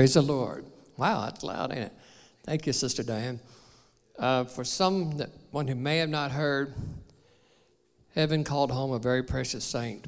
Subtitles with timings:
[0.00, 0.64] Praise the Lord.
[0.96, 1.92] Wow, that's loud, ain't it?
[2.46, 3.38] Thank you, Sister Diane.
[4.18, 6.72] Uh, for some that one who may have not heard,
[8.14, 10.06] heaven called home a very precious saint.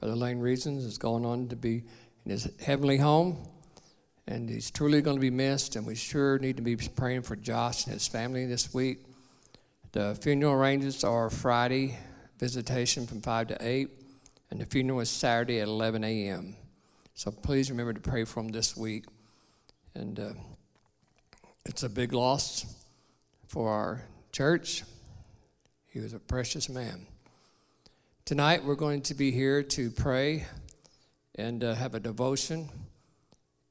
[0.00, 1.84] Brother Lane Reasons is going on to be
[2.24, 3.46] in his heavenly home,
[4.26, 5.76] and he's truly going to be missed.
[5.76, 9.04] And we sure need to be praying for Josh and his family this week.
[9.92, 11.96] The funeral arrangements are Friday
[12.40, 13.88] visitation from 5 to 8,
[14.50, 16.56] and the funeral is Saturday at 11 a.m.
[17.18, 19.06] So please remember to pray for him this week.
[19.94, 20.32] And uh,
[21.64, 22.66] it's a big loss
[23.48, 24.02] for our
[24.32, 24.82] church.
[25.88, 27.06] He was a precious man.
[28.26, 30.44] Tonight we're going to be here to pray
[31.36, 32.68] and uh, have a devotion.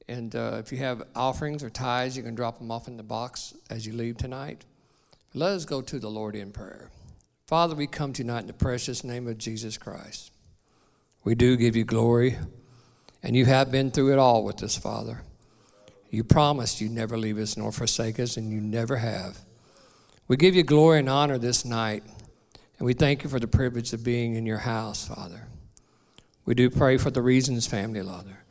[0.08, 3.04] And uh, if you have offerings or tithes, you can drop them off in the
[3.04, 4.64] box as you leave tonight.
[5.34, 6.90] Let us go to the Lord in prayer.
[7.46, 10.32] Father, we come tonight in the precious name of Jesus Christ.
[11.22, 12.38] We do give you glory,
[13.26, 15.22] and you have been through it all with us, Father.
[16.10, 19.40] You promised you'd never leave us nor forsake us, and you never have.
[20.28, 22.04] We give you glory and honor this night,
[22.78, 25.48] and we thank you for the privilege of being in your house, Father.
[26.44, 28.44] We do pray for the Reasons family, Father.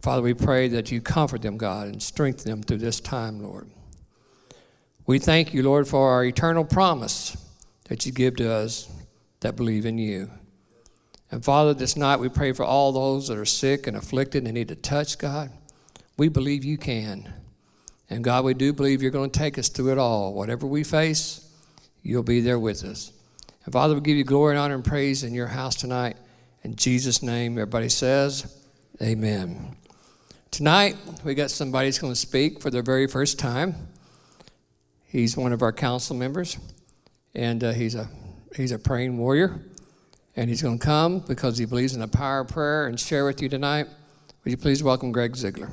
[0.00, 3.68] Father, we pray that you comfort them, God, and strengthen them through this time, Lord.
[5.06, 7.36] We thank you, Lord, for our eternal promise
[7.88, 8.88] that you give to us
[9.40, 10.30] that believe in you.
[11.30, 14.54] And Father, this night we pray for all those that are sick and afflicted and
[14.54, 15.50] need a touch, God.
[16.16, 17.32] We believe you can.
[18.10, 20.32] And God, we do believe you're going to take us through it all.
[20.32, 21.46] Whatever we face,
[22.02, 23.12] you'll be there with us.
[23.64, 26.16] And Father, we give you glory and honor and praise in your house tonight.
[26.62, 28.54] In Jesus' name, everybody says,
[29.02, 29.76] Amen.
[30.50, 33.74] Tonight, we got somebody who's going to speak for the very first time.
[35.04, 36.58] He's one of our council members
[37.34, 38.08] and uh, he's a
[38.56, 39.60] he's a praying warrior,
[40.38, 43.24] and he's going to come because he believes in the power of prayer and share
[43.24, 43.88] with you tonight.
[44.44, 45.68] Would you please welcome Greg Ziegler?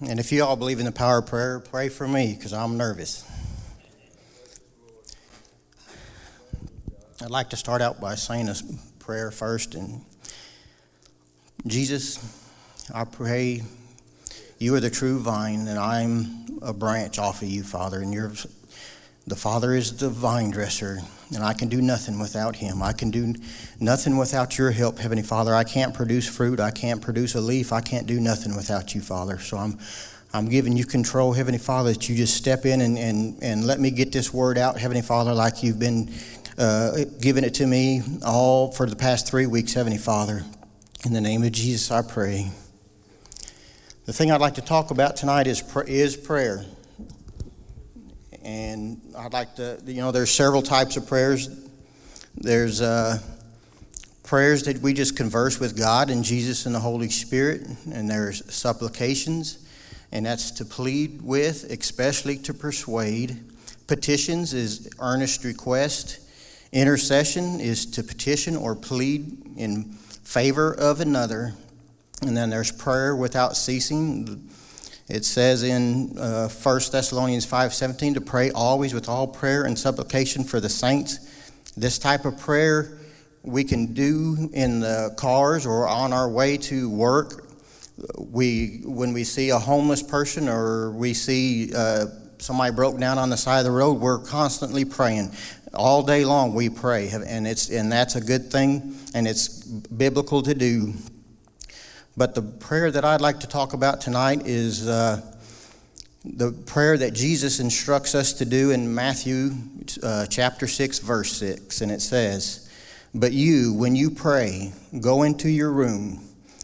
[0.00, 2.78] And if you all believe in the power of prayer, pray for me because I'm
[2.78, 3.30] nervous.
[7.22, 8.54] I'd like to start out by saying a
[8.98, 10.06] prayer first and
[11.66, 12.18] Jesus,
[12.94, 13.62] I pray
[14.58, 18.00] you are the true vine, and I'm a branch off of you, Father.
[18.00, 18.32] And you're
[19.26, 20.98] the Father is the vine dresser,
[21.34, 22.80] and I can do nothing without Him.
[22.80, 23.34] I can do
[23.80, 25.52] nothing without your help, Heavenly Father.
[25.52, 26.60] I can't produce fruit.
[26.60, 27.72] I can't produce a leaf.
[27.72, 29.38] I can't do nothing without you, Father.
[29.40, 29.78] So I'm,
[30.32, 33.80] I'm giving you control, Heavenly Father, that you just step in and, and, and let
[33.80, 36.08] me get this word out, Heavenly Father, like you've been
[36.56, 40.44] uh, giving it to me all for the past three weeks, Heavenly Father.
[41.04, 42.52] In the name of Jesus, I pray.
[44.06, 46.64] The thing I'd like to talk about tonight is, is prayer.
[48.44, 51.48] And I'd like to, you know, there's several types of prayers.
[52.36, 53.18] There's uh,
[54.22, 58.44] prayers that we just converse with God and Jesus and the Holy Spirit, and there's
[58.54, 59.66] supplications,
[60.12, 63.42] and that's to plead with, especially to persuade.
[63.88, 66.20] Petitions is earnest request.
[66.70, 69.82] Intercession is to petition or plead in
[70.22, 71.54] favor of another.
[72.22, 74.50] And then there's prayer without ceasing.
[75.08, 80.42] It says in uh, 1 Thessalonians 5:17 to pray always with all prayer and supplication
[80.42, 81.18] for the saints.
[81.76, 82.98] This type of prayer
[83.42, 87.44] we can do in the cars or on our way to work.
[88.18, 92.06] We, when we see a homeless person or we see uh,
[92.38, 95.32] somebody broke down on the side of the road, we're constantly praying
[95.76, 100.42] all day long we pray and it's and that's a good thing and it's biblical
[100.42, 100.94] to do
[102.16, 105.20] but the prayer that i'd like to talk about tonight is uh,
[106.24, 109.50] the prayer that jesus instructs us to do in matthew
[110.02, 112.70] uh, chapter 6 verse 6 and it says
[113.14, 116.22] but you when you pray go into your room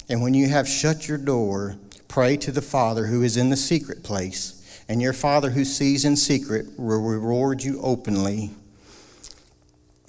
[0.08, 1.76] and when you have shut your door
[2.12, 4.84] pray to the father who is in the secret place.
[4.86, 8.50] And your father who sees in secret will reward you openly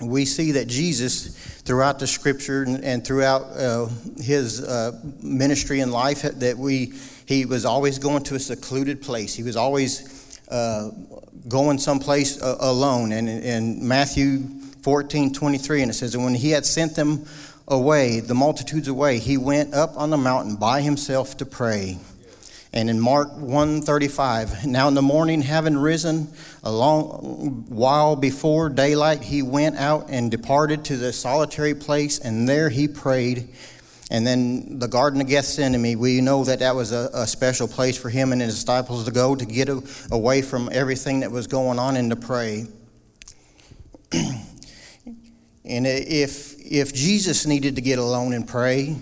[0.01, 3.87] we see that Jesus, throughout the scripture and, throughout uh,
[4.21, 6.93] his uh, ministry and life, that we
[7.25, 9.33] he was always going to a secluded place.
[9.33, 10.89] He was always uh,
[11.47, 13.11] going someplace uh, alone.
[13.11, 14.39] And in Matthew
[14.81, 17.25] 14 23, and it says, And when he had sent them
[17.67, 21.97] away, the multitudes away, he went up on the mountain by himself to pray.
[22.73, 26.33] And in Mark 135, now in the morning, having risen
[26.63, 32.49] a long while before daylight, he went out and departed to the solitary place, and
[32.49, 33.49] there he prayed.
[34.09, 37.95] And then the Garden of Gethsemane, we know that that was a, a special place
[37.95, 41.45] for him and his disciples to go to get a, away from everything that was
[41.45, 42.65] going on and to pray.
[45.65, 48.97] And if, if Jesus needed to get alone and pray,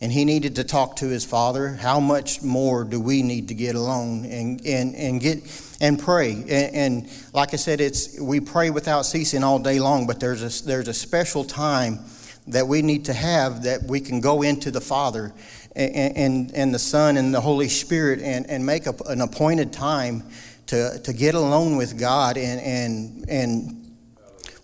[0.00, 3.54] and he needed to talk to his father, how much more do we need to
[3.54, 6.32] get alone and, and, and get and pray?
[6.32, 10.42] And, and like I said, it's we pray without ceasing all day long, but there's
[10.42, 12.00] a, there's a special time
[12.48, 15.32] that we need to have that we can go into the Father
[15.74, 19.72] and, and, and the Son and the Holy Spirit and, and make a, an appointed
[19.72, 20.22] time
[20.66, 23.96] to, to get alone with God and, and, and,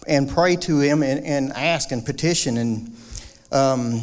[0.06, 2.56] and pray to Him and, and ask and petition.
[2.58, 2.96] And
[3.50, 4.02] um,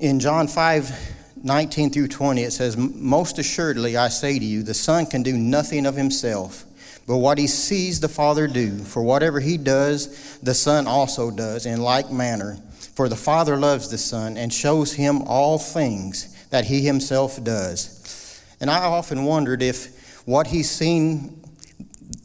[0.00, 4.74] in John 5 19 through 20, it says, Most assuredly I say to you, the
[4.74, 6.66] Son can do nothing of himself
[7.06, 11.64] but what he sees the Father do, for whatever he does, the Son also does
[11.64, 12.58] in like manner.
[12.94, 18.42] For the Father loves the Son and shows him all things that he himself does.
[18.60, 21.44] And I often wondered if what he's seen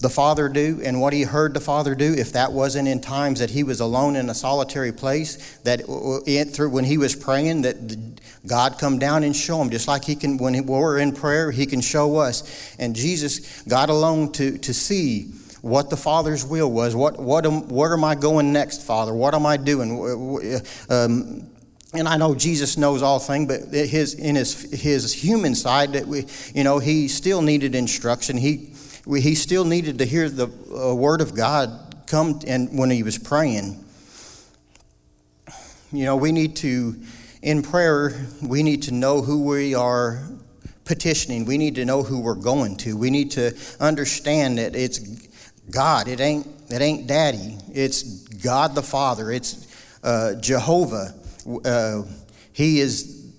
[0.01, 3.39] the Father do and what he heard the Father do, if that wasn't in times
[3.39, 5.81] that he was alone in a solitary place, that
[6.53, 10.15] through when he was praying, that God come down and show him, just like he
[10.15, 12.75] can when we're in prayer, he can show us.
[12.79, 15.31] And Jesus got alone to to see
[15.61, 16.95] what the Father's will was.
[16.95, 19.13] What what am, where am I going next, Father?
[19.13, 20.61] What am I doing?
[20.89, 21.47] Um,
[21.93, 26.07] and I know Jesus knows all things, but his in his his human side, that
[26.07, 26.25] we,
[26.55, 28.37] you know, he still needed instruction.
[28.37, 28.70] He
[29.11, 33.03] we, he still needed to hear the uh, word of God come and when he
[33.03, 33.83] was praying.
[35.91, 36.95] You know, we need to,
[37.41, 40.23] in prayer, we need to know who we are
[40.85, 41.43] petitioning.
[41.43, 42.95] We need to know who we're going to.
[42.95, 44.99] We need to understand that it's
[45.69, 46.07] God.
[46.07, 47.57] It ain't it ain't Daddy.
[47.73, 49.29] It's God the Father.
[49.29, 49.67] It's
[50.05, 51.13] uh, Jehovah.
[51.65, 52.03] Uh,
[52.53, 53.29] he is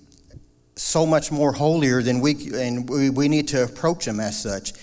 [0.75, 4.73] so much more holier than we, and we, we need to approach Him as such.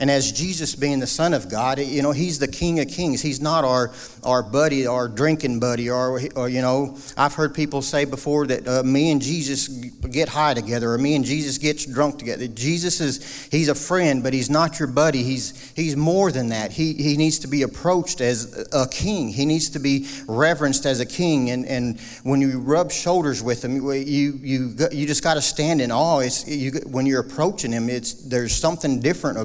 [0.00, 3.20] And as Jesus being the Son of God, you know, He's the King of Kings.
[3.20, 3.92] He's not our,
[4.22, 8.68] our buddy, our drinking buddy, or, or you know, I've heard people say before that
[8.68, 12.46] uh, me and Jesus get high together, or me and Jesus gets drunk together.
[12.46, 15.24] Jesus is, He's a friend, but He's not your buddy.
[15.24, 16.70] He's, he's more than that.
[16.70, 19.30] He, he needs to be approached as a king.
[19.30, 21.50] He needs to be reverenced as a king.
[21.50, 25.80] And, and when you rub shoulders with Him, you, you, you just got to stand
[25.80, 26.20] in awe.
[26.20, 29.38] It's, you, when you're approaching Him, it's, there's something different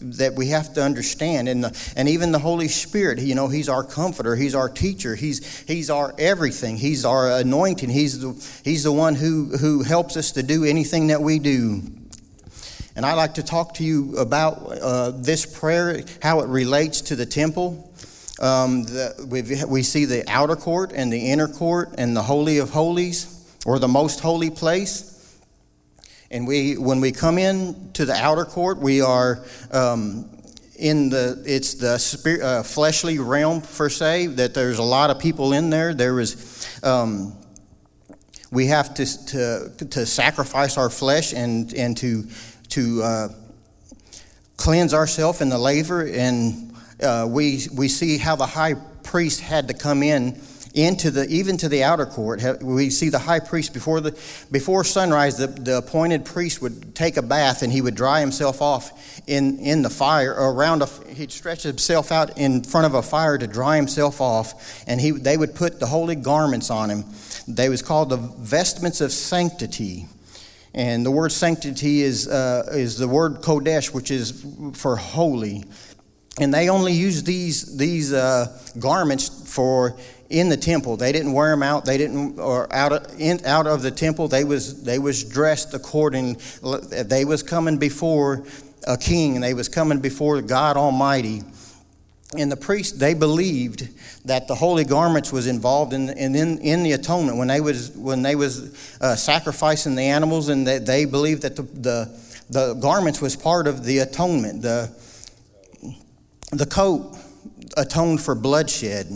[0.00, 1.48] that we have to understand.
[1.48, 5.14] And, the, and even the Holy Spirit, you know, He's our comforter, He's our teacher,
[5.14, 10.16] He's, he's our everything, He's our anointing, He's the, he's the one who, who helps
[10.16, 11.82] us to do anything that we do.
[12.96, 17.16] And I'd like to talk to you about uh, this prayer, how it relates to
[17.16, 17.92] the temple.
[18.40, 22.70] Um, the, we see the outer court and the inner court and the Holy of
[22.70, 23.34] Holies,
[23.64, 25.17] or the most holy place.
[26.30, 30.28] And we, when we come in to the outer court, we are um,
[30.76, 34.26] in the it's the spirit, uh, fleshly realm per se.
[34.26, 35.94] That there's a lot of people in there.
[35.94, 36.80] There is.
[36.82, 37.34] Um,
[38.50, 42.26] we have to, to, to sacrifice our flesh and, and to,
[42.70, 43.28] to uh,
[44.56, 46.06] cleanse ourselves in the laver.
[46.06, 50.40] And uh, we, we see how the high priest had to come in
[50.78, 52.40] into the even to the outer court.
[52.62, 54.12] We see the high priest before the
[54.52, 55.36] before sunrise.
[55.36, 59.58] The, the appointed priest would take a bath and he would dry himself off in
[59.58, 60.82] in the fire around.
[60.82, 65.00] A, he'd stretch himself out in front of a fire to dry himself off, and
[65.00, 67.04] he they would put the holy garments on him.
[67.48, 70.06] They was called the vestments of sanctity.
[70.74, 75.64] And the word sanctity is, uh, is the word kodesh, which is for holy.
[76.40, 79.96] And they only used these, these uh, garments for
[80.30, 80.96] in the temple.
[80.96, 81.84] They didn't wear them out.
[81.84, 84.28] They didn't or out of, in, out of the temple.
[84.28, 86.40] They was they was dressed according.
[86.62, 88.44] They was coming before
[88.86, 91.42] a king, and they was coming before God Almighty.
[92.36, 93.88] And the priests they believed
[94.26, 97.90] that the holy garments was involved in in, in, in the atonement when they was
[97.92, 102.74] when they was uh, sacrificing the animals, and they, they believed that the, the the
[102.74, 104.60] garments was part of the atonement.
[104.60, 104.92] The
[106.50, 107.16] the coat
[107.76, 109.06] atoned for bloodshed.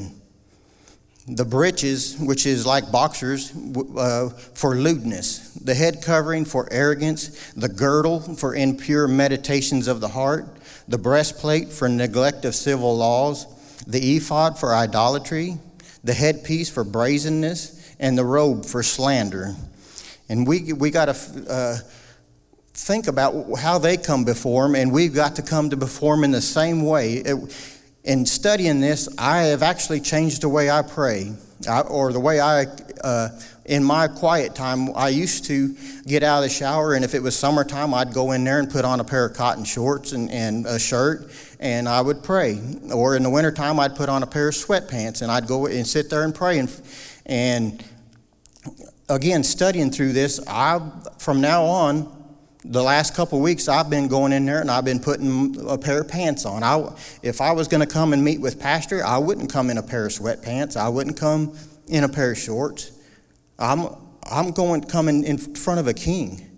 [1.29, 3.53] The breeches, which is like boxers,
[3.97, 10.09] uh, for lewdness, the head covering for arrogance, the girdle for impure meditations of the
[10.09, 10.47] heart,
[10.89, 13.47] the breastplate for neglect of civil laws,
[13.87, 15.59] the ephod for idolatry,
[16.03, 19.55] the headpiece for brazenness, and the robe for slander.
[20.29, 21.77] And we, we got to uh,
[22.75, 26.25] think about how they come before Him, and we've got to come to before Him
[26.25, 27.15] in the same way.
[27.15, 27.37] It,
[28.05, 31.33] in studying this, I have actually changed the way I pray.
[31.69, 32.65] I, or the way I,
[33.05, 33.29] uh,
[33.65, 37.23] in my quiet time, I used to get out of the shower, and if it
[37.23, 40.31] was summertime, I'd go in there and put on a pair of cotton shorts and,
[40.31, 42.61] and a shirt, and I would pray.
[42.93, 45.87] Or in the wintertime, I'd put on a pair of sweatpants, and I'd go and
[45.87, 46.59] sit there and pray.
[46.59, 46.83] And,
[47.27, 47.85] and
[49.09, 50.81] again, studying through this, I,
[51.19, 52.22] from now on,
[52.65, 56.01] the last couple weeks I've been going in there and I've been putting a pair
[56.01, 56.63] of pants on.
[56.63, 56.93] I,
[57.23, 59.83] if I was going to come and meet with Pastor, I wouldn't come in a
[59.83, 60.77] pair of sweatpants.
[60.77, 61.57] I wouldn't come
[61.89, 62.93] in a pair of shorts.
[63.59, 63.89] I'm,
[64.31, 66.49] I'm going coming in front of a king.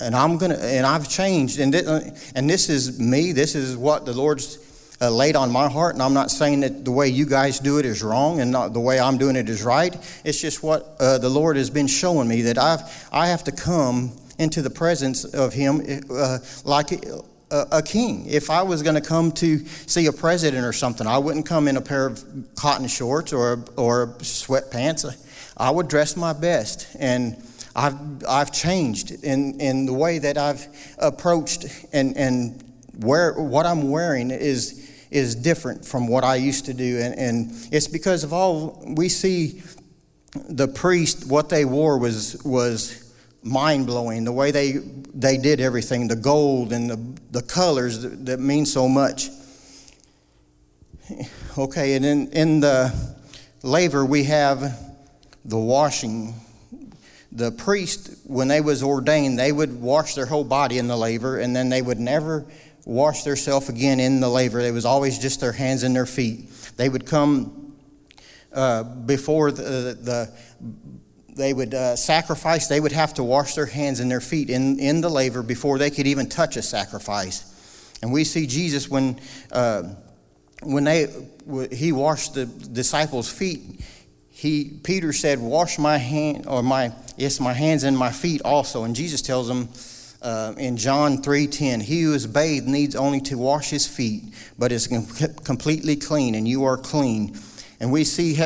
[0.00, 1.58] And I'm going to, and I've changed.
[1.58, 3.32] And this, and this is me.
[3.32, 5.94] This is what the Lord's uh, laid on my heart.
[5.94, 8.74] And I'm not saying that the way you guys do it is wrong and not
[8.74, 9.96] the way I'm doing it is right.
[10.24, 13.52] It's just what uh, the Lord has been showing me that I've, I have to
[13.52, 18.26] come into the presence of him uh, like a, a, king.
[18.26, 21.68] If I was going to come to see a president or something, I wouldn't come
[21.68, 25.04] in a pair of cotton shorts or, or sweatpants.
[25.56, 26.86] I would dress my best.
[26.98, 27.42] And
[27.74, 27.96] I've,
[28.28, 30.66] I've changed in, in the way that I've
[30.98, 32.62] approached and, and
[32.96, 36.98] where, what I'm wearing is, is different from what I used to do.
[36.98, 39.62] And, and it's because of all we see
[40.48, 43.07] the priest, what they wore was, was
[43.42, 44.24] mind blowing.
[44.24, 44.72] The way they
[45.14, 49.30] they did everything, the gold and the the colors that, that mean so much.
[51.56, 52.94] Okay, and in in the
[53.64, 54.78] laver we have
[55.44, 56.34] the washing.
[57.32, 61.38] The priest, when they was ordained, they would wash their whole body in the laver,
[61.38, 62.46] and then they would never
[62.84, 64.60] wash themselves again in the laver.
[64.60, 66.48] It was always just their hands and their feet.
[66.76, 67.74] They would come
[68.52, 70.32] uh, before the, the
[71.38, 74.78] they would uh, sacrifice, they would have to wash their hands and their feet in,
[74.78, 77.98] in the laver before they could even touch a sacrifice.
[78.02, 79.18] And we see Jesus when,
[79.50, 79.84] uh,
[80.62, 81.06] when they,
[81.72, 83.80] he washed the disciples' feet,
[84.28, 88.84] he, Peter said, Wash my hand, or my, yes, my hands and my feet also.
[88.84, 89.68] And Jesus tells them,
[90.20, 94.24] uh, in John 3:10, he who is bathed needs only to wash his feet,
[94.58, 95.06] but is com-
[95.44, 97.38] completely clean, and you are clean.
[97.80, 98.38] And we see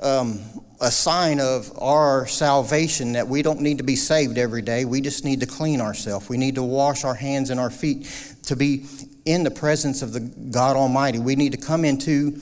[0.00, 0.40] um,
[0.80, 4.84] a sign of our salvation that we don't need to be saved every day.
[4.84, 6.28] We just need to clean ourselves.
[6.28, 8.84] We need to wash our hands and our feet to be
[9.24, 11.18] in the presence of the God Almighty.
[11.18, 12.38] We need to come into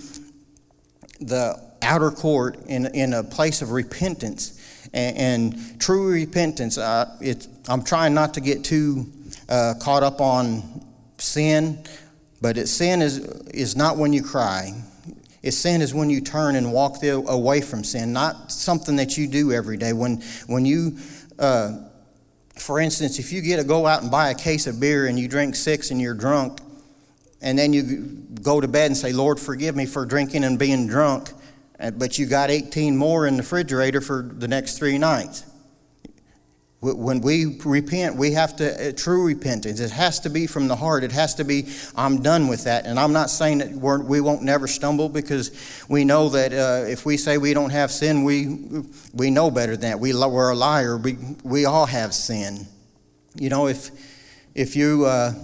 [1.20, 4.58] the outer court in, in a place of repentance
[4.92, 6.78] and, and true repentance.
[6.78, 7.16] Uh,
[7.68, 9.06] I'm trying not to get too
[9.48, 10.84] uh, caught up on
[11.18, 11.84] sin,
[12.40, 13.18] but it, sin is,
[13.54, 14.72] is not when you cry.
[15.42, 19.18] Is sin is when you turn and walk the, away from sin, not something that
[19.18, 19.92] you do every day.
[19.92, 20.98] When, when you,
[21.38, 21.78] uh,
[22.56, 25.18] for instance, if you get to go out and buy a case of beer and
[25.18, 26.60] you drink six and you're drunk,
[27.40, 30.86] and then you go to bed and say, Lord, forgive me for drinking and being
[30.86, 31.32] drunk,
[31.80, 35.44] uh, but you got 18 more in the refrigerator for the next three nights.
[36.82, 40.74] When we repent, we have to, uh, true repentance, it has to be from the
[40.74, 41.04] heart.
[41.04, 42.86] It has to be, I'm done with that.
[42.86, 45.52] And I'm not saying that we're, we will not never stumble because
[45.88, 48.82] we know that uh, if we say we don't have sin, we,
[49.14, 50.00] we know better than that.
[50.00, 50.96] We, we're a liar.
[50.96, 52.66] We, we all have sin.
[53.36, 53.90] You know, if,
[54.56, 55.34] if you, uh,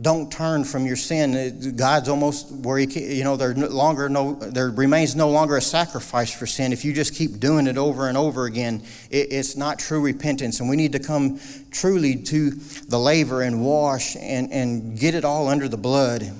[0.00, 1.34] don't turn from your sin.
[1.36, 5.56] Uh, God's almost where he, you know, there no longer no, there remains no longer
[5.56, 6.72] a sacrifice for sin.
[6.72, 10.60] If you just keep doing it over and over again, it, it's not true repentance.
[10.60, 11.38] And we need to come
[11.70, 16.32] truly to the laver and wash and, and get it all under the blood.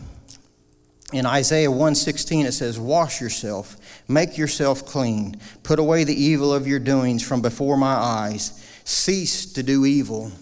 [1.12, 3.76] In Isaiah 116 it says, Wash yourself,
[4.08, 9.52] make yourself clean, put away the evil of your doings from before my eyes, cease
[9.52, 10.32] to do evil.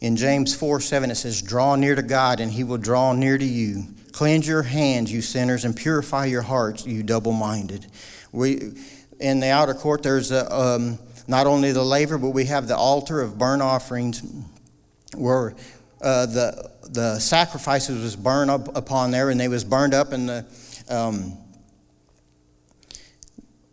[0.00, 3.36] In James 4 7, it says, Draw near to God, and he will draw near
[3.36, 3.84] to you.
[4.12, 7.86] Cleanse your hands, you sinners, and purify your hearts, you double minded.
[8.32, 8.72] We,
[9.20, 12.76] in the outer court, there's a, um, not only the laver, but we have the
[12.76, 14.22] altar of burnt offerings
[15.16, 15.54] where
[16.00, 20.26] uh, the, the sacrifices was burned up upon there, and they was burned up in
[20.26, 20.46] the.
[20.88, 21.36] Um,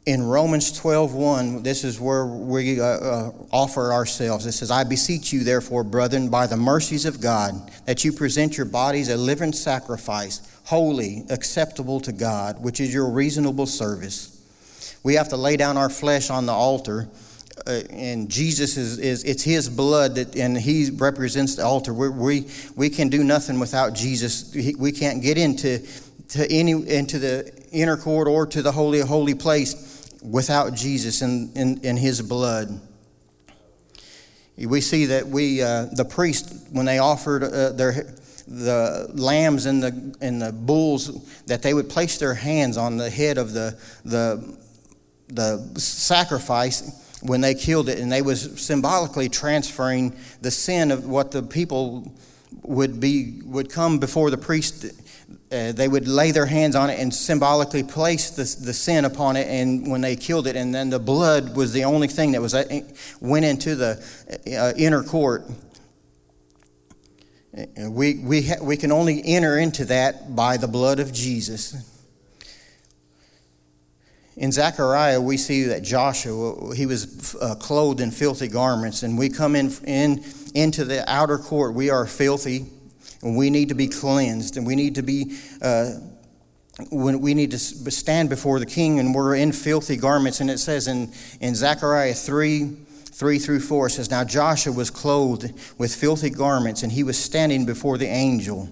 [0.06, 4.46] in Romans 12:1, this is where we uh, uh, offer ourselves.
[4.46, 8.56] It says, "I beseech you, therefore, brethren, by the mercies of God, that you present
[8.56, 14.30] your bodies a living sacrifice, holy, acceptable to God, which is your reasonable service."
[15.02, 17.08] We have to lay down our flesh on the altar,
[17.66, 21.96] uh, and Jesus is, is it's His blood that, and He represents the altar.
[21.96, 24.54] we we we can do nothing without Jesus.
[24.78, 25.80] We can't get into
[26.30, 29.95] to any into the inner court or to the holy holy place
[30.29, 32.79] without Jesus and in, in, in, his blood.
[34.58, 38.15] We see that we, uh, the priest, when they offered uh, their,
[38.48, 43.10] the lambs and the and the bulls that they would place their hands on the
[43.10, 44.58] head of the the
[45.27, 51.32] the sacrifice when they killed it and they was symbolically transferring the sin of what
[51.32, 52.13] the people
[52.62, 54.86] would be would come before the priest
[55.56, 59.38] uh, they would lay their hands on it and symbolically place the, the sin upon
[59.38, 60.56] it and when they killed it.
[60.56, 62.82] And then the blood was the only thing that was uh,
[63.22, 64.04] went into the
[64.60, 65.44] uh, inner court.
[67.78, 71.74] We, we, ha- we can only enter into that by the blood of jesus.
[74.36, 79.30] In Zechariah, we see that Joshua, he was uh, clothed in filthy garments, and we
[79.30, 81.74] come in, in into the outer court.
[81.74, 82.66] We are filthy,
[83.34, 85.38] we need to be cleansed, and we need to be.
[85.62, 85.91] Uh,
[86.89, 90.58] when we need to stand before the king and we're in filthy garments and it
[90.58, 95.96] says in, in zechariah 3 3 through 4 it says now joshua was clothed with
[95.96, 98.70] filthy garments and he was standing before the angel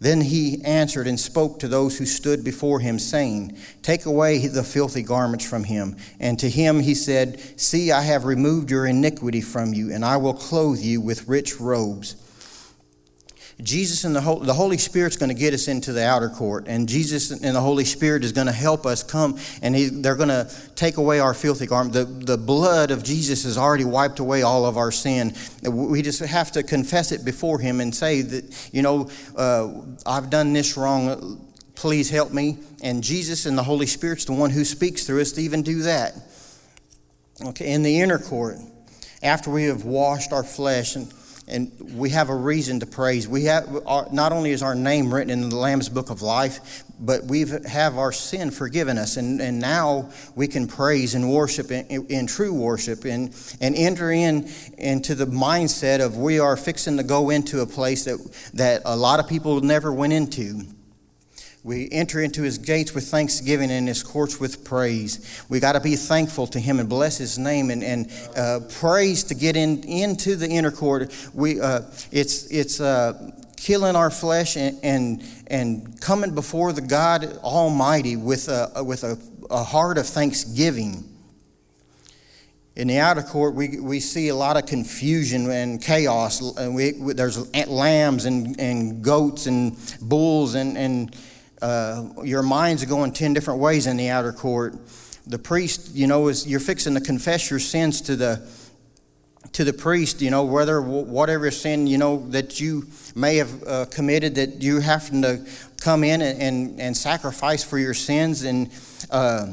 [0.00, 4.62] then he answered and spoke to those who stood before him, saying, Take away the
[4.62, 5.96] filthy garments from him.
[6.20, 10.16] And to him he said, See, I have removed your iniquity from you, and I
[10.16, 12.16] will clothe you with rich robes.
[13.62, 16.64] Jesus and the Holy, the Holy Spirit's going to get us into the outer court,
[16.66, 20.16] and Jesus and the Holy Spirit is going to help us come, and he, they're
[20.16, 21.94] going to take away our filthy garment.
[21.94, 25.34] The, the blood of Jesus has already wiped away all of our sin.
[25.62, 29.70] We just have to confess it before Him and say that, you know, uh,
[30.04, 31.46] I've done this wrong.
[31.76, 32.58] Please help me.
[32.82, 35.82] And Jesus and the Holy Spirit's the one who speaks through us to even do
[35.82, 36.14] that.
[37.44, 38.56] Okay, in the inner court,
[39.22, 41.12] after we have washed our flesh and
[41.46, 43.28] and we have a reason to praise.
[43.28, 46.84] We have our, not only is our name written in the Lamb's Book of Life,
[46.98, 51.70] but we have our sin forgiven us, and, and now we can praise and worship
[51.70, 54.48] in, in, in, true worship and and enter in
[54.78, 58.18] into the mindset of we are fixing to go into a place that
[58.54, 60.62] that a lot of people never went into.
[61.64, 65.42] We enter into his gates with thanksgiving and his courts with praise.
[65.48, 69.24] We got to be thankful to him and bless his name and, and uh, praise
[69.24, 71.10] to get in, into the inner court.
[71.32, 71.80] We, uh,
[72.12, 78.48] it's it's uh, killing our flesh and, and, and coming before the God Almighty with
[78.48, 81.02] a, with a, a heart of thanksgiving.
[82.76, 86.42] In the outer court, we, we see a lot of confusion and chaos.
[86.58, 91.16] And we, there's lambs and, and goats and bulls and, and
[91.62, 94.74] uh, your mind's going 10 different ways in the outer court.
[95.26, 98.46] The priest, you know, is you're fixing to confess your sins to the
[99.54, 103.84] to the priest, you know, whether whatever sin, you know, that you may have uh,
[103.86, 105.46] committed, that you have to
[105.80, 108.42] come in and, and, and sacrifice for your sins.
[108.42, 108.68] And
[109.10, 109.52] uh,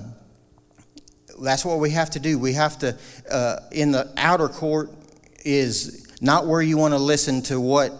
[1.39, 2.39] that's what we have to do.
[2.39, 2.97] We have to,
[3.29, 4.89] uh, in the outer court,
[5.45, 7.93] is not where you want to listen to what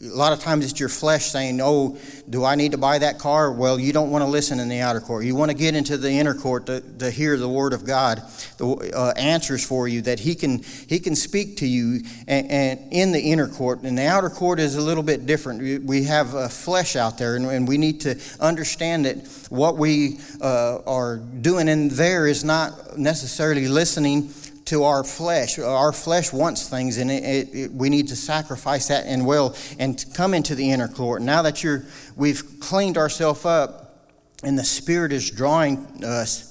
[0.00, 1.98] a lot of times it's your flesh saying, Oh,
[2.30, 3.50] do I need to buy that car?
[3.50, 5.24] Well, you don't want to listen in the outer court.
[5.24, 8.22] You want to get into the inner court to, to hear the word of God,
[8.58, 12.92] the uh, answers for you, that He can, he can speak to you and, and,
[12.92, 13.82] in the inner court.
[13.82, 15.84] And the outer court is a little bit different.
[15.84, 20.20] We have a flesh out there, and, and we need to understand that what we
[20.40, 24.32] uh, are doing in there is not necessarily listening
[24.68, 25.58] to our flesh.
[25.58, 29.56] Our flesh wants things, and it, it, it, we need to sacrifice that and will
[29.78, 31.22] and come into the inner court.
[31.22, 31.84] Now that you're,
[32.16, 34.06] we've cleaned ourselves up,
[34.44, 36.46] and the Spirit is drawing us.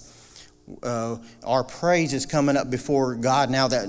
[0.84, 3.88] Uh, our praise is coming up before God now that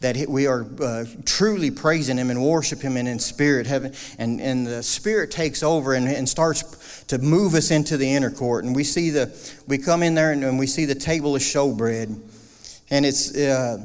[0.00, 4.40] that we are uh, truly praising Him and worship Him and in spirit, heaven, and
[4.40, 8.64] and the Spirit takes over and, and starts to move us into the inner court,
[8.64, 11.42] and we see the we come in there and, and we see the table of
[11.42, 12.20] showbread
[12.90, 13.78] and it's uh,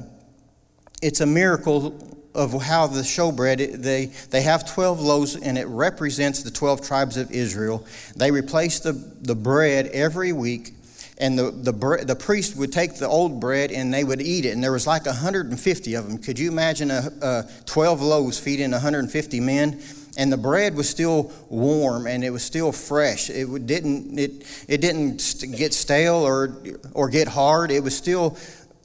[1.02, 6.44] it's a miracle of how the showbread they they have 12 loaves and it represents
[6.44, 7.86] the 12 tribes of Israel.
[8.16, 10.74] They replace the the bread every week.
[11.18, 14.50] And the, the, the priest would take the old bread and they would eat it.
[14.50, 16.18] And there was like 150 of them.
[16.18, 19.82] Could you imagine a, a 12 loaves feeding 150 men?
[20.18, 23.30] and the bread was still warm and it was still fresh.
[23.30, 26.58] It didn't it it didn't get stale or
[26.94, 27.72] or get hard.
[27.72, 28.38] It was still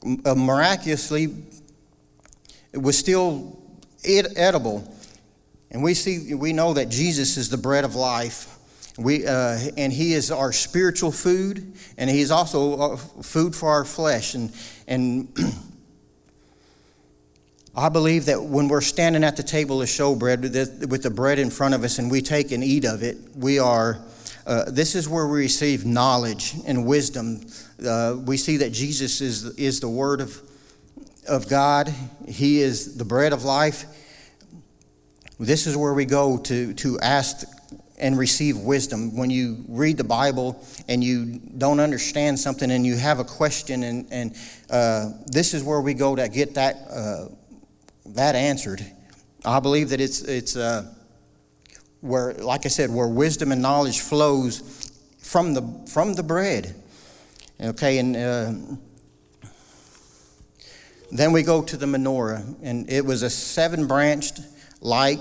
[0.03, 1.29] miraculously,
[2.73, 3.61] it was still
[4.05, 4.95] edible.
[5.69, 8.57] And we see, we know that Jesus is the bread of life.
[8.97, 13.69] We, uh, and he is our spiritual food, and he is also uh, food for
[13.69, 14.35] our flesh.
[14.35, 14.51] And,
[14.87, 15.29] and
[17.75, 21.49] I believe that when we're standing at the table of showbread with the bread in
[21.49, 24.01] front of us and we take and eat of it, we are,
[24.51, 27.41] uh, this is where we receive knowledge and wisdom
[27.87, 30.41] uh, we see that Jesus is, is the Word of,
[31.27, 31.91] of God,
[32.27, 33.85] He is the bread of life.
[35.39, 37.47] This is where we go to, to ask
[37.97, 39.15] and receive wisdom.
[39.15, 43.83] When you read the Bible and you don't understand something and you have a question,
[43.83, 44.35] and, and
[44.69, 47.25] uh, this is where we go to get that, uh,
[48.07, 48.85] that answered.
[49.43, 50.93] I believe that it's, it's uh,
[52.01, 55.61] where, like I said, where wisdom and knowledge flows from the,
[55.91, 56.75] from the bread.
[57.59, 58.53] Okay, and uh,
[61.11, 64.39] then we go to the menorah, and it was a seven branched
[64.81, 65.19] light.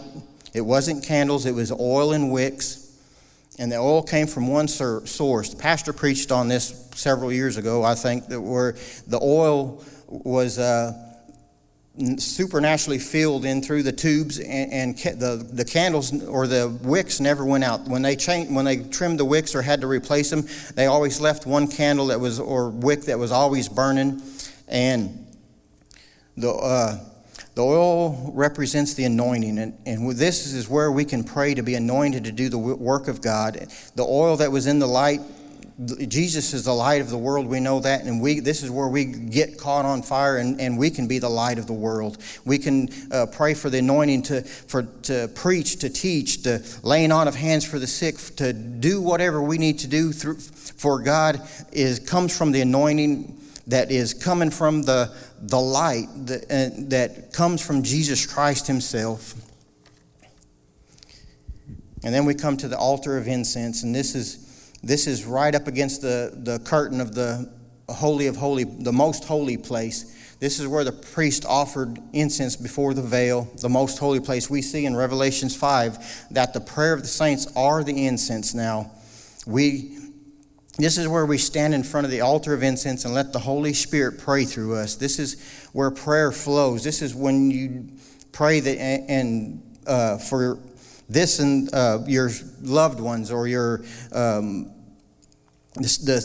[0.54, 2.86] It wasn't candles, it was oil and wicks.
[3.58, 5.50] And the oil came from one source.
[5.50, 8.74] The pastor preached on this several years ago, I think, that where
[9.06, 11.09] the oil was uh,
[12.18, 17.44] supernaturally filled in through the tubes, and, and, the, the candles or the wicks never
[17.44, 17.82] went out.
[17.82, 21.20] When they changed, when they trimmed the wicks or had to replace them, they always
[21.20, 24.22] left one candle that was or wick that was always burning,
[24.68, 25.26] and
[26.36, 26.50] the.
[26.50, 27.04] Uh,
[27.56, 31.74] the oil represents the anointing, and, and this is where we can pray to be
[31.74, 33.66] anointed to do the work of God.
[33.96, 35.20] The oil that was in the light,
[36.08, 37.46] Jesus is the light of the world.
[37.46, 40.76] We know that, and we this is where we get caught on fire, and, and
[40.76, 42.18] we can be the light of the world.
[42.44, 47.12] We can uh, pray for the anointing to for to preach, to teach, to laying
[47.12, 50.36] on of hands for the sick, to do whatever we need to do through.
[50.36, 51.40] For God
[51.72, 53.40] is comes from the anointing
[53.70, 59.34] that is coming from the, the light that, uh, that comes from Jesus Christ Himself.
[62.02, 64.49] And then we come to the altar of incense, and this is,
[64.82, 67.50] this is right up against the, the curtain of the
[67.88, 70.16] Holy of Holy, the most holy place.
[70.38, 74.48] This is where the priest offered incense before the veil, the most holy place.
[74.48, 78.90] We see in Revelations 5 that the prayer of the saints are the incense now.
[79.46, 79.98] We
[80.78, 83.38] this is where we stand in front of the altar of incense and let the
[83.38, 84.94] Holy Spirit pray through us.
[84.94, 86.82] This is where prayer flows.
[86.82, 87.88] This is when you
[88.32, 90.58] pray that and uh, for
[91.10, 92.30] this and uh, your
[92.62, 94.72] loved ones or your um,
[95.74, 95.82] the,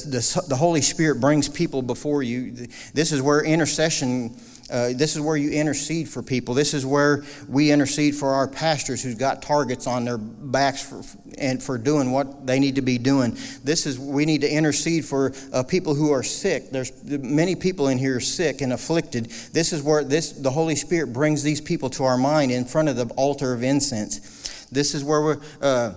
[0.09, 2.67] the, the Holy Spirit brings people before you.
[2.93, 4.35] This is where intercession
[4.69, 6.55] uh, this is where you intercede for people.
[6.55, 11.03] This is where we intercede for our pastors who's got targets on their backs for,
[11.37, 13.37] and for doing what they need to be doing.
[13.63, 16.71] This is we need to intercede for uh, people who are sick.
[16.71, 19.25] There's many people in here sick and afflicted.
[19.53, 22.89] This is where this the Holy Spirit brings these people to our mind in front
[22.89, 24.34] of the altar of incense.
[24.75, 25.41] This is where we're.
[25.61, 25.93] Uh,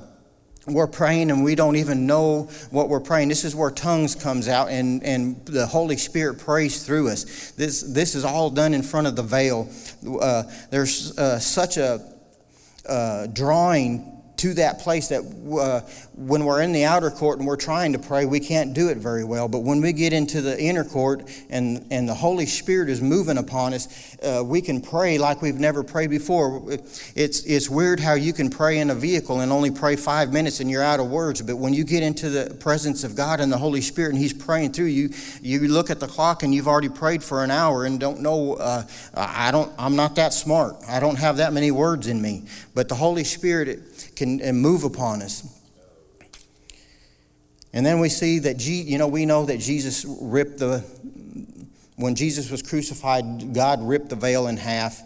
[0.66, 3.28] we're praying and we don't even know what we're praying.
[3.28, 7.52] This is where tongues comes out and, and the Holy Spirit prays through us.
[7.52, 9.70] This, this is all done in front of the veil.
[10.06, 12.04] Uh, there's uh, such a
[12.86, 15.80] uh, drawing to that place that uh,
[16.14, 18.98] when we're in the outer court and we're trying to pray, we can't do it
[18.98, 19.48] very well.
[19.48, 23.38] But when we get into the inner court and, and the Holy Spirit is moving
[23.38, 26.62] upon us, uh, we can pray like we've never prayed before.
[27.14, 30.60] It's, it's weird how you can pray in a vehicle and only pray five minutes
[30.60, 31.42] and you're out of words.
[31.42, 34.32] But when you get into the presence of God and the Holy Spirit and He's
[34.32, 35.10] praying through you,
[35.42, 38.54] you look at the clock and you've already prayed for an hour and don't know,
[38.54, 40.76] uh, I don't, I'm not that smart.
[40.88, 42.44] I don't have that many words in me.
[42.74, 45.54] But the Holy Spirit, can and move upon us.
[47.72, 50.80] And then we see that, you know, we know that Jesus ripped the,
[51.96, 55.00] when Jesus was crucified, God ripped the veil in half.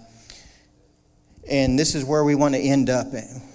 [1.48, 3.09] And this is where we want to end up.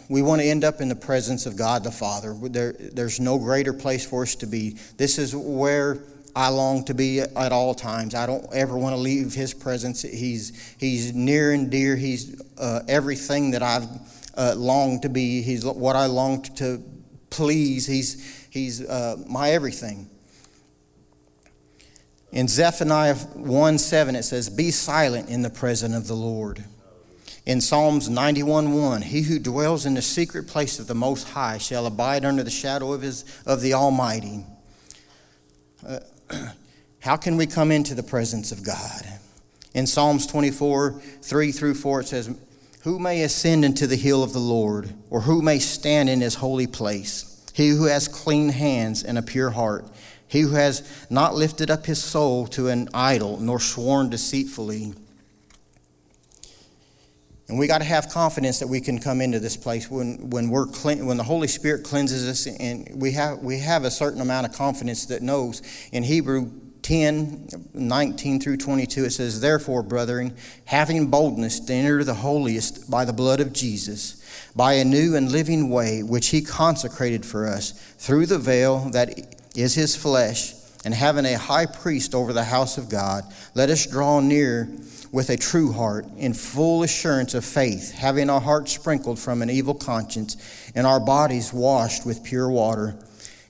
[0.09, 2.35] We want to end up in the presence of God the Father.
[2.39, 4.77] There, there's no greater place for us to be.
[4.97, 5.99] This is where
[6.35, 8.13] I long to be at all times.
[8.13, 10.01] I don't ever want to leave His presence.
[10.01, 11.95] He's, he's near and dear.
[11.95, 13.87] He's uh, everything that I've
[14.37, 15.41] uh, long to be.
[15.41, 16.81] He's what I long to
[17.29, 17.85] please.
[17.87, 20.09] He's, he's uh, my everything.
[22.31, 26.63] In Zephaniah 1 7, it says, Be silent in the presence of the Lord.
[27.45, 31.57] In Psalms 91 1, He who dwells in the secret place of the Most High
[31.57, 34.45] shall abide under the shadow of, his, of the Almighty.
[35.87, 35.99] Uh,
[36.99, 39.07] how can we come into the presence of God?
[39.73, 42.37] In Psalms 24 3 through 4, it says,
[42.87, 46.35] who may ascend into the hill of the Lord, or who may stand in his
[46.35, 47.45] holy place?
[47.53, 49.85] He who has clean hands and a pure heart,
[50.25, 54.93] he who has not lifted up his soul to an idol, nor sworn deceitfully.
[57.49, 60.49] And we got to have confidence that we can come into this place when, when,
[60.49, 64.21] we're clean, when the Holy Spirit cleanses us, and we have, we have a certain
[64.21, 65.61] amount of confidence that knows.
[65.91, 66.51] In Hebrew
[66.87, 73.03] 10, 19 through 22, it says, Therefore, brethren, having boldness to enter the holiest by
[73.03, 74.23] the blood of Jesus,
[74.55, 79.19] by a new and living way which he consecrated for us, through the veil that
[79.53, 80.53] is his flesh,
[80.85, 84.69] and having a high priest over the house of God, let us draw near
[85.11, 89.49] with a true heart, in full assurance of faith, having our hearts sprinkled from an
[89.49, 90.37] evil conscience,
[90.73, 92.97] and our bodies washed with pure water.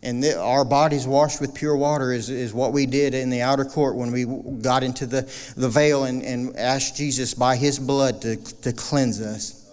[0.07, 3.41] And the, our bodies washed with pure water is, is what we did in the
[3.41, 4.23] outer court when we
[4.61, 5.23] got into the,
[5.57, 9.69] the veil and, and asked Jesus by his blood to, to cleanse us.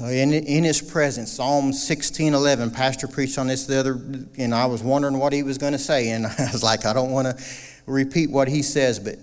[0.00, 2.72] In, in his presence, Psalm 16:11.
[2.72, 4.00] Pastor preached on this the other,
[4.38, 6.94] and I was wondering what he was going to say, and I was like, I
[6.94, 7.44] don't want to
[7.84, 9.16] repeat what he says, but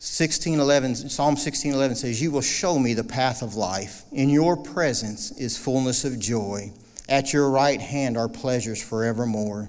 [0.00, 4.04] 1611 Psalm 16:11 says, "You will show me the path of life.
[4.10, 6.72] In your presence is fullness of joy.
[7.06, 9.68] At your right hand are pleasures forevermore."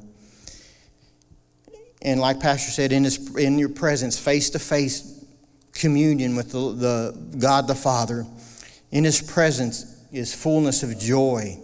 [2.02, 5.04] And like Pastor said, in, his, in your presence, face to face
[5.74, 8.26] communion with the, the God the Father,
[8.90, 11.60] in his presence is fullness of joy.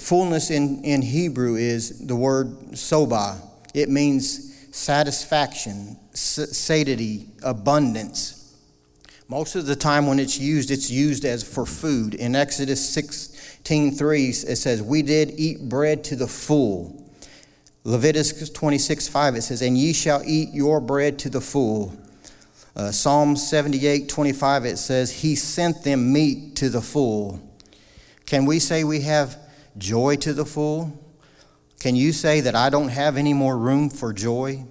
[0.00, 3.36] Fullness in, in Hebrew is the word soba.
[3.74, 8.38] It means satisfaction, satiety, abundance.
[9.28, 12.14] Most of the time when it's used, it's used as for food.
[12.14, 17.02] In Exodus 16:3, it says, "We did eat bread to the full."
[17.84, 21.94] Leviticus 26 5, it says, "And ye shall eat your bread to the full."
[22.76, 27.40] Uh, Psalm 78:25, it says, "He sent them meat to the full."
[28.26, 29.36] Can we say we have
[29.78, 30.92] joy to the full?
[31.80, 34.64] Can you say that I don't have any more room for joy?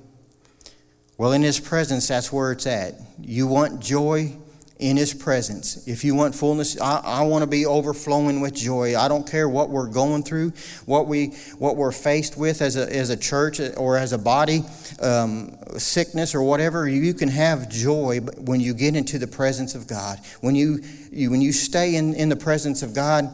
[1.22, 2.96] Well, in His presence, that's where it's at.
[3.22, 4.36] You want joy
[4.80, 5.88] in His presence.
[5.88, 8.98] If you want fullness, I, I want to be overflowing with joy.
[8.98, 10.54] I don't care what we're going through,
[10.88, 11.28] what, we,
[11.60, 14.64] what we're faced with as a, as a church or as a body,
[15.00, 16.90] um, sickness or whatever.
[16.90, 20.18] You can have joy when you get into the presence of God.
[20.40, 20.80] When you,
[21.12, 23.30] you, when you stay in, in the presence of God,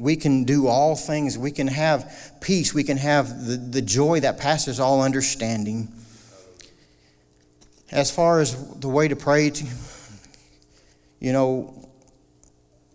[0.00, 1.38] we can do all things.
[1.38, 2.74] We can have peace.
[2.74, 5.92] We can have the, the joy that passes all understanding.
[7.94, 9.64] As far as the way to pray, to,
[11.20, 11.88] you know,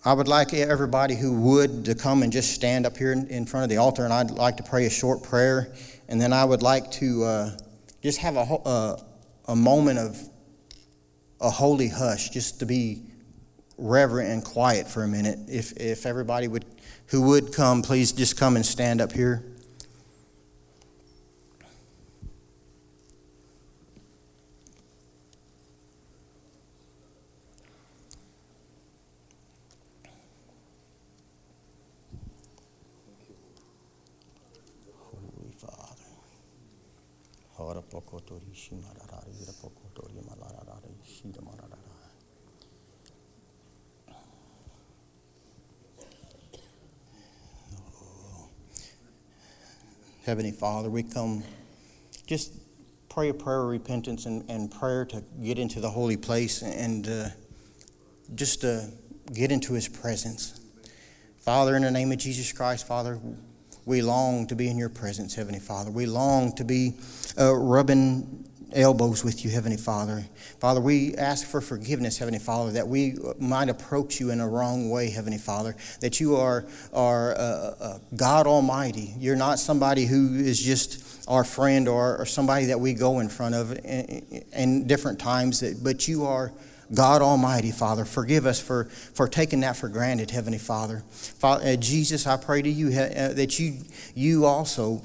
[0.04, 3.64] I would like everybody who would to come and just stand up here in front
[3.64, 5.74] of the altar, and I'd like to pray a short prayer,
[6.10, 7.58] and then I would like to uh,
[8.04, 9.06] just have a, a,
[9.48, 10.18] a moment of
[11.40, 13.02] a holy hush, just to be
[13.78, 15.40] reverent and quiet for a minute.
[15.48, 16.66] If if everybody would
[17.08, 19.46] who would come, please just come and stand up here.
[34.98, 35.52] Holy
[37.58, 37.79] Father.
[50.26, 51.44] Heavenly Father, we come
[52.28, 52.54] just
[53.10, 57.08] pray a prayer of repentance and, and prayer to get into the holy place and
[57.08, 57.30] uh,
[58.36, 58.92] just to
[59.34, 60.62] get into His presence.
[61.40, 63.20] Father, in the name of Jesus Christ, Father,
[63.90, 65.90] we long to be in your presence, Heavenly Father.
[65.90, 66.94] We long to be
[67.40, 70.24] uh, rubbing elbows with you, Heavenly Father.
[70.60, 74.92] Father, we ask for forgiveness, Heavenly Father, that we might approach you in a wrong
[74.92, 75.76] way, Heavenly Father.
[76.02, 79.16] That you are, are uh, uh, God Almighty.
[79.18, 83.28] You're not somebody who is just our friend or, or somebody that we go in
[83.28, 86.54] front of in, in different times, that, but you are.
[86.94, 91.04] God Almighty, Father, forgive us for, for taking that for granted, Heavenly Father.
[91.10, 93.78] Father uh, Jesus, I pray to you uh, that you,
[94.16, 95.02] you also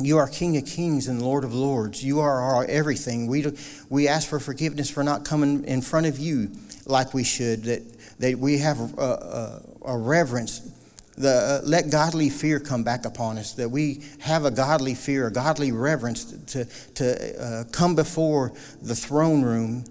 [0.00, 2.04] you are King of Kings and Lord of Lords.
[2.04, 3.28] You are our everything.
[3.28, 3.46] We,
[3.88, 6.50] we ask for forgiveness for not coming in front of you
[6.84, 10.70] like we should, that, that we have a, a, a reverence.
[11.16, 15.28] The, uh, let godly fear come back upon us, that we have a godly fear,
[15.28, 19.84] a godly reverence to, to uh, come before the throne room.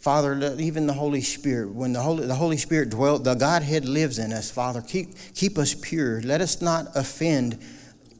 [0.00, 4.18] Father, even the Holy Spirit, when the Holy, the Holy Spirit dwelt, the Godhead lives
[4.18, 6.22] in us, Father, keep, keep us pure.
[6.22, 7.58] Let us not offend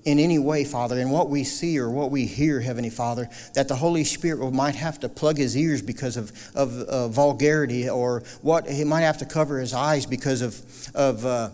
[0.04, 3.66] in any way, Father, in what we see or what we hear, Heavenly Father, that
[3.68, 8.24] the Holy Spirit might have to plug his ears because of, of uh, vulgarity or
[8.42, 10.62] what he might have to cover his eyes because of,
[10.94, 11.48] of uh,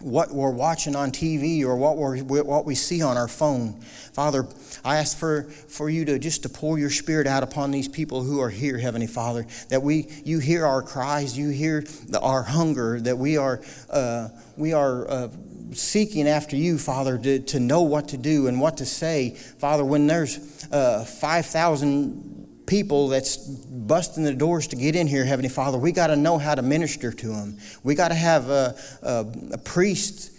[0.00, 3.80] what we're watching on TV or what, we're, what we see on our phone.
[4.12, 4.46] Father,
[4.84, 8.22] I ask for, for you to just to pour your spirit out upon these people
[8.22, 12.42] who are here, Heavenly Father, that we you hear our cries, you hear the, our
[12.42, 15.28] hunger, that we are uh, we are uh,
[15.72, 19.30] seeking after you, Father, to, to know what to do and what to say.
[19.30, 22.37] Father, when there's uh, 5,000
[22.68, 26.38] people that's busting the doors to get in here, Heavenly Father, we got to know
[26.38, 27.58] how to minister to them.
[27.82, 30.32] We got to have a, a, a priest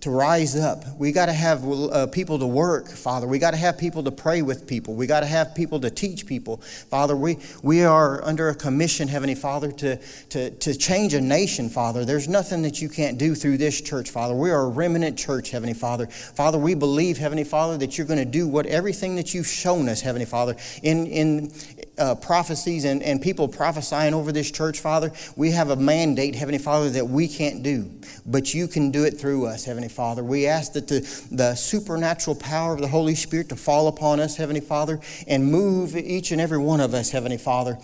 [0.00, 0.84] to rise up.
[0.98, 3.26] We got to have uh, people to work, Father.
[3.26, 4.94] We got to have people to pray with people.
[4.94, 6.58] We got to have people to teach people.
[6.58, 9.96] Father, we, we are under a commission, Heavenly Father, to,
[10.30, 12.04] to, to change a nation, Father.
[12.04, 14.34] There's nothing that you can't do through this church, Father.
[14.34, 16.06] We are a remnant church, Heavenly Father.
[16.06, 19.88] Father, we believe, Heavenly Father, that you're going to do what everything that you've shown
[19.88, 21.52] us, Heavenly Father, in, in
[21.98, 25.12] uh, prophecies and, and people prophesying over this church, Father.
[25.36, 27.90] We have a mandate, Heavenly Father, that we can't do,
[28.24, 30.22] but you can do it through us, Heavenly Father.
[30.22, 34.36] We ask that the, the supernatural power of the Holy Spirit to fall upon us,
[34.36, 37.78] Heavenly Father, and move each and every one of us, Heavenly Father.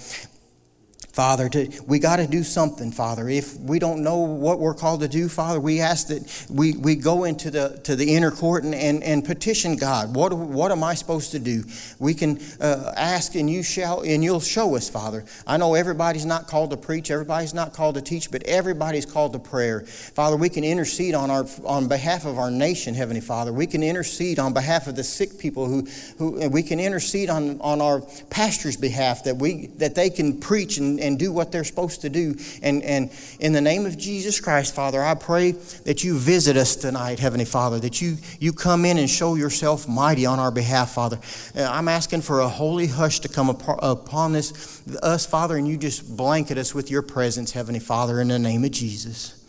[1.12, 3.28] Father, to, we got to do something, Father.
[3.28, 6.94] If we don't know what we're called to do, Father, we ask that we, we
[6.96, 10.16] go into the, to the inner court and, and, and petition God.
[10.16, 11.64] What, what am I supposed to do?
[11.98, 15.26] We can uh, ask and you shall and you'll show us, Father.
[15.46, 19.34] I know everybody's not called to preach, everybody's not called to teach, but everybody's called
[19.34, 19.80] to prayer.
[19.80, 23.52] Father, we can intercede on our on behalf of our nation, Heavenly Father.
[23.52, 27.60] We can intercede on behalf of the sick people who, who we can intercede on,
[27.60, 31.64] on our pastors' behalf that we that they can preach and and do what they're
[31.64, 32.36] supposed to do.
[32.62, 33.10] And, and
[33.40, 35.52] in the name of Jesus Christ, Father, I pray
[35.84, 39.88] that you visit us tonight, Heavenly Father, that you, you come in and show yourself
[39.88, 41.18] mighty on our behalf, Father.
[41.56, 45.76] Uh, I'm asking for a holy hush to come upon this, us, Father, and you
[45.76, 49.41] just blanket us with your presence, Heavenly Father, in the name of Jesus.